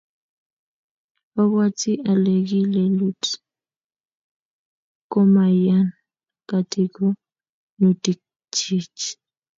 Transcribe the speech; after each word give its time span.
obwoti 1.41 1.91
ale 2.11 2.33
ki 2.47 2.59
lelut 2.73 3.23
komaiyan 5.11 5.87
katikonutikchich 6.49 9.01